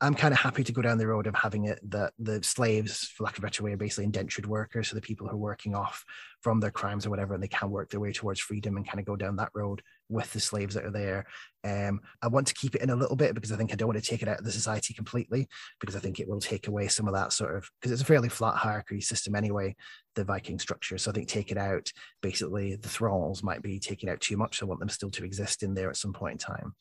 I'm 0.00 0.14
kind 0.14 0.34
of 0.34 0.38
happy 0.38 0.62
to 0.62 0.72
go 0.72 0.82
down 0.82 0.98
the 0.98 1.06
road 1.06 1.26
of 1.26 1.34
having 1.34 1.64
it 1.64 1.80
that 1.90 2.12
the 2.18 2.42
slaves, 2.42 3.04
for 3.16 3.24
lack 3.24 3.38
of 3.38 3.44
a 3.44 3.46
better 3.46 3.62
way, 3.62 3.72
are 3.72 3.78
basically 3.78 4.04
indentured 4.04 4.44
workers. 4.44 4.88
So 4.88 4.94
the 4.94 5.00
people 5.00 5.26
who 5.26 5.36
are 5.36 5.38
working 5.38 5.74
off 5.74 6.04
from 6.42 6.60
their 6.60 6.70
crimes 6.70 7.06
or 7.06 7.10
whatever, 7.10 7.32
and 7.32 7.42
they 7.42 7.48
can 7.48 7.70
work 7.70 7.88
their 7.88 8.00
way 8.00 8.12
towards 8.12 8.40
freedom 8.40 8.76
and 8.76 8.86
kind 8.86 9.00
of 9.00 9.06
go 9.06 9.16
down 9.16 9.36
that 9.36 9.52
road 9.54 9.80
with 10.10 10.30
the 10.34 10.40
slaves 10.40 10.74
that 10.74 10.84
are 10.84 10.90
there. 10.90 11.24
Um, 11.64 12.00
I 12.20 12.28
want 12.28 12.46
to 12.48 12.54
keep 12.54 12.74
it 12.74 12.82
in 12.82 12.90
a 12.90 12.96
little 12.96 13.16
bit 13.16 13.34
because 13.34 13.52
I 13.52 13.56
think 13.56 13.72
I 13.72 13.74
don't 13.74 13.88
want 13.88 14.02
to 14.02 14.06
take 14.08 14.20
it 14.20 14.28
out 14.28 14.38
of 14.38 14.44
the 14.44 14.52
society 14.52 14.92
completely 14.92 15.48
because 15.80 15.96
I 15.96 16.00
think 16.00 16.20
it 16.20 16.28
will 16.28 16.40
take 16.40 16.68
away 16.68 16.88
some 16.88 17.08
of 17.08 17.14
that 17.14 17.32
sort 17.32 17.56
of 17.56 17.68
because 17.80 17.90
it's 17.90 18.02
a 18.02 18.06
fairly 18.06 18.28
flat 18.28 18.54
hierarchy 18.54 19.00
system 19.00 19.34
anyway. 19.34 19.74
the 20.14 20.24
Viking 20.24 20.58
structure. 20.58 20.98
So 20.98 21.10
I 21.10 21.14
think 21.14 21.28
take 21.28 21.50
it 21.50 21.58
out 21.58 21.90
basically 22.22 22.76
the 22.76 22.88
thralls 22.88 23.42
might 23.42 23.62
be 23.62 23.78
taking 23.78 24.10
out 24.10 24.20
too 24.20 24.36
much. 24.36 24.62
I 24.62 24.66
want 24.66 24.80
them 24.80 24.90
still 24.90 25.10
to 25.10 25.24
exist 25.24 25.62
in 25.62 25.74
there 25.74 25.88
at 25.88 25.96
some 25.96 26.12
point 26.12 26.32
in 26.32 26.38
time. 26.38 26.74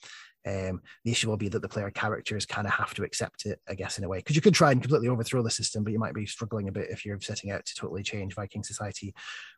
Um, 0.46 0.82
the 1.04 1.12
issue 1.12 1.28
will 1.28 1.38
be 1.38 1.50
that 1.50 1.62
the 1.62 1.68
player 1.68 1.90
characters 1.90 2.46
kind 2.46 2.68
of 2.68 2.74
have 2.74 2.94
to 2.94 3.04
accept 3.04 3.46
it, 3.48 3.60
I 3.68 3.74
guess, 3.74 3.98
in 3.98 4.04
a 4.04 4.08
way. 4.08 4.20
Because 4.20 4.36
you 4.36 4.42
could 4.44 4.54
try 4.54 4.72
and 4.72 4.82
completely 4.82 5.08
overthrow 5.08 5.42
the 5.42 5.50
system, 5.50 5.84
but 5.84 5.92
you 5.92 5.98
might 6.00 6.14
be 6.14 6.26
struggling 6.28 6.68
a 6.68 6.72
bit 6.72 6.92
if 6.92 7.04
you're 7.04 7.20
setting 7.20 7.50
out 7.50 7.66
to 7.66 7.76
totally 7.76 8.04
change 8.04 8.36
Viking 8.36 8.64
society 8.64 9.16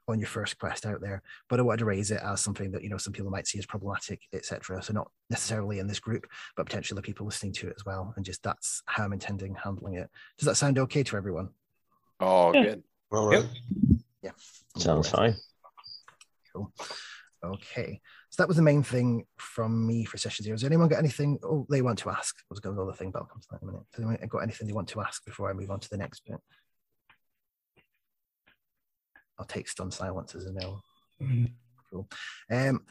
on 0.08 0.18
your 0.20 0.30
first 0.30 0.58
quest 0.58 0.86
out 0.86 1.02
there. 1.02 1.22
But 1.50 1.60
I 1.60 1.64
wanted 1.64 1.80
to 1.80 1.86
raise 1.86 2.12
it 2.12 2.22
as 2.24 2.40
something 2.40 2.72
that 2.72 2.84
you 2.84 2.90
know 2.90 2.98
some 2.98 3.12
people 3.12 3.30
might 3.32 3.48
see 3.48 3.60
as 3.60 3.66
problematic, 3.66 4.22
etc. 4.32 4.82
So 4.82 4.94
not 4.94 5.12
necessarily 5.30 5.80
in 5.80 5.88
this 5.88 6.00
group, 6.00 6.26
but 6.56 6.66
potentially 6.66 6.96
the 6.96 7.02
people 7.02 7.26
listening 7.26 7.54
to 7.54 7.68
it 7.68 7.76
as 7.78 7.86
well. 7.86 8.14
And 8.16 8.24
just 8.24 8.42
that's 8.44 8.82
how 8.86 9.04
I'm 9.04 9.14
intending 9.14 9.56
handling 9.56 9.96
it. 9.96 10.10
Does 10.38 10.46
that 10.46 10.56
sound 10.56 10.80
okay 10.80 11.04
to 11.04 11.18
everyone? 11.18 11.50
Oh, 12.22 12.54
Yeah. 12.54 12.64
good. 12.64 12.84
All 13.12 13.32
Yep. 13.32 13.44
right. 13.44 13.52
Yeah. 14.22 14.32
Sounds 14.78 15.10
fine. 15.10 15.36
Cool. 16.54 16.72
Okay. 17.44 18.02
So 18.38 18.44
that 18.44 18.48
was 18.50 18.58
the 18.58 18.64
main 18.64 18.84
thing 18.84 19.26
from 19.40 19.88
me 19.88 20.06
for 20.06 20.20
session 20.20 20.44
zero. 20.44 20.54
Has 20.54 20.64
anyone 20.64 20.90
got 20.90 21.00
anything 21.00 21.40
oh, 21.42 21.66
they 21.72 21.82
want 21.82 21.98
to 22.00 22.12
ask? 22.12 22.36
I 22.38 22.46
was 22.52 22.60
going 22.60 22.76
to 22.76 22.82
another 22.84 22.96
thing, 22.96 23.10
but 23.10 23.24
I'll 23.24 23.26
come 23.26 23.42
to 23.42 23.48
that 23.50 23.64
in 23.64 23.68
a 23.68 23.72
minute. 23.72 23.88
Has 23.94 24.00
anyone 24.00 24.28
got 24.30 24.44
anything 24.44 24.68
they 24.68 24.74
want 24.74 24.90
to 24.90 25.02
ask 25.02 25.26
before 25.26 25.50
I 25.50 25.54
move 25.54 25.72
on 25.72 25.80
to 25.80 25.90
the 25.90 25.98
next 25.98 26.24
bit? 26.24 26.38
I'll 29.40 29.46
take 29.48 29.68
stun 29.68 29.90
silence 29.90 30.36
as 30.36 30.46
a 30.46 30.52
no. 30.52 30.82
Mhm. 31.20 31.52
Cool. 31.90 32.08
Um, 32.52 32.86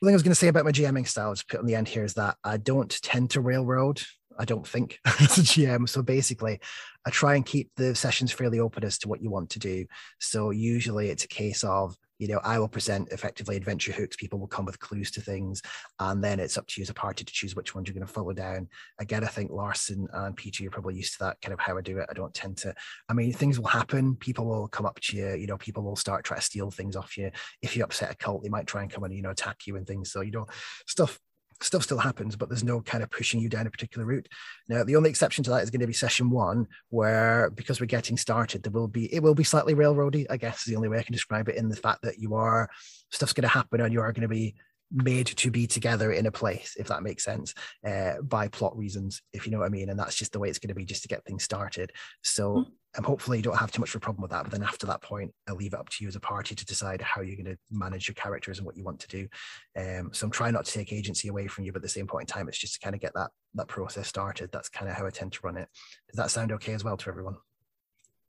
the 0.00 0.06
thing 0.06 0.10
I 0.10 0.12
was 0.12 0.22
going 0.22 0.30
to 0.30 0.36
say 0.36 0.46
about 0.46 0.64
my 0.64 0.70
GMing 0.70 1.08
style, 1.08 1.34
just 1.34 1.48
put 1.48 1.58
on 1.58 1.66
the 1.66 1.74
end 1.74 1.88
here, 1.88 2.04
is 2.04 2.14
that 2.14 2.36
I 2.44 2.56
don't 2.56 2.90
tend 3.02 3.30
to 3.30 3.40
railroad. 3.40 4.00
I 4.38 4.44
don't 4.44 4.66
think 4.66 5.00
as 5.04 5.36
a 5.36 5.42
GM. 5.42 5.88
So 5.88 6.00
basically, 6.00 6.60
I 7.04 7.10
try 7.10 7.34
and 7.34 7.44
keep 7.44 7.72
the 7.74 7.96
sessions 7.96 8.30
fairly 8.30 8.60
open 8.60 8.84
as 8.84 8.98
to 8.98 9.08
what 9.08 9.20
you 9.20 9.30
want 9.30 9.50
to 9.50 9.58
do. 9.58 9.86
So 10.20 10.50
usually 10.50 11.10
it's 11.10 11.24
a 11.24 11.28
case 11.28 11.64
of, 11.64 11.96
you 12.20 12.28
know, 12.28 12.40
I 12.44 12.58
will 12.58 12.68
present 12.68 13.08
effectively 13.12 13.56
adventure 13.56 13.92
hooks. 13.92 14.14
People 14.14 14.38
will 14.38 14.46
come 14.46 14.66
with 14.66 14.78
clues 14.78 15.10
to 15.12 15.22
things, 15.22 15.62
and 15.98 16.22
then 16.22 16.38
it's 16.38 16.58
up 16.58 16.66
to 16.66 16.80
you 16.80 16.82
as 16.82 16.90
a 16.90 16.94
party 16.94 17.24
to 17.24 17.32
choose 17.32 17.56
which 17.56 17.74
ones 17.74 17.88
you're 17.88 17.94
going 17.94 18.06
to 18.06 18.12
follow 18.12 18.34
down. 18.34 18.68
Again, 18.98 19.24
I 19.24 19.28
think 19.28 19.50
Larson 19.50 20.06
and 20.12 20.36
Peter, 20.36 20.62
you're 20.62 20.70
probably 20.70 20.96
used 20.96 21.14
to 21.14 21.24
that 21.24 21.40
kind 21.40 21.54
of 21.54 21.58
how 21.58 21.78
I 21.78 21.80
do 21.80 21.96
it. 21.96 22.06
I 22.10 22.12
don't 22.12 22.34
tend 22.34 22.58
to. 22.58 22.74
I 23.08 23.14
mean, 23.14 23.32
things 23.32 23.58
will 23.58 23.68
happen. 23.68 24.16
People 24.16 24.44
will 24.44 24.68
come 24.68 24.84
up 24.84 25.00
to 25.00 25.16
you. 25.16 25.34
You 25.34 25.46
know, 25.46 25.56
people 25.56 25.82
will 25.82 25.96
start 25.96 26.24
trying 26.24 26.40
to 26.40 26.46
steal 26.46 26.70
things 26.70 26.94
off 26.94 27.16
you. 27.16 27.30
If 27.62 27.74
you 27.74 27.82
upset 27.84 28.12
a 28.12 28.16
cult, 28.16 28.42
they 28.42 28.50
might 28.50 28.66
try 28.66 28.82
and 28.82 28.92
come 28.92 29.02
and 29.04 29.14
you 29.14 29.22
know 29.22 29.30
attack 29.30 29.66
you 29.66 29.76
and 29.76 29.86
things. 29.86 30.12
So 30.12 30.20
you 30.20 30.30
know, 30.30 30.46
stuff 30.86 31.18
stuff 31.62 31.82
still 31.82 31.98
happens, 31.98 32.36
but 32.36 32.48
there's 32.48 32.64
no 32.64 32.80
kind 32.80 33.02
of 33.02 33.10
pushing 33.10 33.40
you 33.40 33.48
down 33.48 33.66
a 33.66 33.70
particular 33.70 34.06
route. 34.06 34.28
Now, 34.68 34.84
the 34.84 34.96
only 34.96 35.10
exception 35.10 35.44
to 35.44 35.50
that 35.50 35.62
is 35.62 35.70
going 35.70 35.80
to 35.80 35.86
be 35.86 35.92
session 35.92 36.30
one, 36.30 36.66
where 36.88 37.50
because 37.50 37.80
we're 37.80 37.86
getting 37.86 38.16
started, 38.16 38.62
there 38.62 38.72
will 38.72 38.88
be 38.88 39.12
it 39.14 39.22
will 39.22 39.34
be 39.34 39.44
slightly 39.44 39.74
railroady, 39.74 40.26
I 40.30 40.36
guess 40.36 40.60
is 40.60 40.64
the 40.64 40.76
only 40.76 40.88
way 40.88 40.98
I 40.98 41.02
can 41.02 41.12
describe 41.12 41.48
it, 41.48 41.56
in 41.56 41.68
the 41.68 41.76
fact 41.76 42.02
that 42.02 42.18
you 42.18 42.34
are 42.34 42.68
stuff's 43.10 43.32
going 43.32 43.42
to 43.42 43.48
happen 43.48 43.80
and 43.80 43.92
you 43.92 44.00
are 44.00 44.12
going 44.12 44.22
to 44.22 44.28
be 44.28 44.54
made 44.92 45.26
to 45.26 45.50
be 45.50 45.66
together 45.66 46.12
in 46.12 46.26
a 46.26 46.32
place, 46.32 46.74
if 46.78 46.88
that 46.88 47.02
makes 47.02 47.24
sense, 47.24 47.54
uh, 47.86 48.20
by 48.22 48.48
plot 48.48 48.76
reasons, 48.76 49.22
if 49.32 49.46
you 49.46 49.52
know 49.52 49.58
what 49.58 49.66
I 49.66 49.70
mean. 49.70 49.88
And 49.88 49.98
that's 49.98 50.16
just 50.16 50.32
the 50.32 50.38
way 50.38 50.48
it's 50.48 50.58
going 50.58 50.68
to 50.68 50.74
be 50.74 50.84
just 50.84 51.02
to 51.02 51.08
get 51.08 51.24
things 51.24 51.44
started. 51.44 51.92
So 52.22 52.66
um, 52.98 53.04
hopefully 53.04 53.38
you 53.38 53.42
don't 53.42 53.56
have 53.56 53.70
too 53.70 53.80
much 53.80 53.90
of 53.90 53.96
a 53.96 54.00
problem 54.00 54.22
with 54.22 54.32
that. 54.32 54.42
But 54.42 54.52
then 54.52 54.62
after 54.62 54.86
that 54.86 55.02
point, 55.02 55.32
I'll 55.48 55.56
leave 55.56 55.74
it 55.74 55.78
up 55.78 55.88
to 55.90 55.96
you 56.00 56.08
as 56.08 56.16
a 56.16 56.20
party 56.20 56.54
to 56.54 56.66
decide 56.66 57.00
how 57.00 57.20
you're 57.20 57.36
going 57.36 57.54
to 57.54 57.58
manage 57.70 58.08
your 58.08 58.14
characters 58.14 58.58
and 58.58 58.66
what 58.66 58.76
you 58.76 58.84
want 58.84 59.00
to 59.00 59.08
do. 59.08 59.28
Um, 59.76 60.10
so 60.12 60.26
I'm 60.26 60.32
trying 60.32 60.54
not 60.54 60.64
to 60.64 60.72
take 60.72 60.92
agency 60.92 61.28
away 61.28 61.46
from 61.46 61.64
you, 61.64 61.72
but 61.72 61.78
at 61.78 61.82
the 61.82 61.88
same 61.88 62.06
point 62.06 62.28
in 62.28 62.34
time, 62.34 62.48
it's 62.48 62.58
just 62.58 62.74
to 62.74 62.80
kind 62.80 62.94
of 62.94 63.00
get 63.00 63.14
that 63.14 63.30
that 63.54 63.68
process 63.68 64.08
started. 64.08 64.50
That's 64.52 64.68
kind 64.68 64.90
of 64.90 64.96
how 64.96 65.06
I 65.06 65.10
tend 65.10 65.32
to 65.32 65.40
run 65.42 65.56
it. 65.56 65.68
Does 66.08 66.16
that 66.16 66.30
sound 66.30 66.52
okay 66.52 66.72
as 66.72 66.84
well 66.84 66.96
to 66.96 67.08
everyone? 67.08 67.36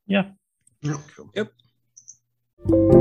Yeah. 0.08 0.30
Yep. 0.82 0.98
Cool. 1.16 1.32
Yep. 1.36 3.01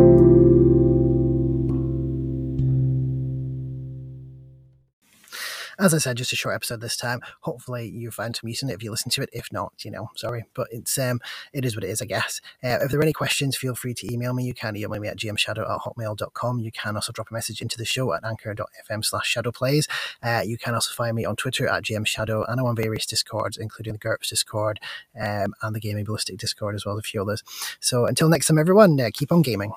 As 5.80 5.94
I 5.94 5.98
said, 5.98 6.18
just 6.18 6.32
a 6.32 6.36
short 6.36 6.54
episode 6.54 6.82
this 6.82 6.96
time. 6.96 7.22
Hopefully 7.40 7.88
you 7.88 8.10
found 8.10 8.36
some 8.36 8.48
use 8.48 8.62
in 8.62 8.68
it 8.68 8.74
if 8.74 8.82
you 8.82 8.90
listen 8.90 9.10
to 9.12 9.22
it. 9.22 9.30
If 9.32 9.50
not, 9.50 9.72
you 9.82 9.90
know, 9.90 10.10
sorry, 10.14 10.44
but 10.52 10.68
it's 10.70 10.98
um 10.98 11.20
it 11.54 11.64
is 11.64 11.74
what 11.74 11.84
it 11.84 11.88
is, 11.88 12.02
I 12.02 12.04
guess. 12.04 12.42
Uh, 12.62 12.78
if 12.82 12.90
there 12.90 13.00
are 13.00 13.02
any 13.02 13.14
questions, 13.14 13.56
feel 13.56 13.74
free 13.74 13.94
to 13.94 14.12
email 14.12 14.34
me. 14.34 14.44
You 14.44 14.52
can 14.52 14.76
email 14.76 15.00
me 15.00 15.08
at 15.08 15.16
gmshadow 15.16 15.62
at 15.62 15.80
hotmail.com. 15.80 16.58
You 16.60 16.70
can 16.70 16.96
also 16.96 17.12
drop 17.12 17.30
a 17.30 17.34
message 17.34 17.62
into 17.62 17.78
the 17.78 17.86
show 17.86 18.12
at 18.12 18.24
anchor.fm 18.24 19.02
slash 19.02 19.34
shadowplays. 19.34 19.88
Uh, 20.22 20.42
you 20.44 20.58
can 20.58 20.74
also 20.74 20.92
find 20.92 21.16
me 21.16 21.24
on 21.24 21.34
Twitter 21.34 21.66
at 21.66 21.84
gmshadow 21.84 22.44
and 22.46 22.60
I'm 22.60 22.66
on 22.66 22.76
various 22.76 23.06
discords, 23.06 23.56
including 23.56 23.94
the 23.94 23.98
GURPS 23.98 24.28
Discord 24.28 24.80
um, 25.18 25.54
and 25.62 25.74
the 25.74 25.80
Gaming 25.80 26.04
Ballistic 26.04 26.36
Discord, 26.36 26.74
as 26.74 26.84
well 26.84 26.96
as 26.96 27.00
a 27.00 27.02
few 27.02 27.22
others. 27.22 27.42
So 27.80 28.04
until 28.04 28.28
next 28.28 28.48
time, 28.48 28.58
everyone, 28.58 29.00
uh, 29.00 29.08
keep 29.14 29.32
on 29.32 29.40
gaming. 29.40 29.72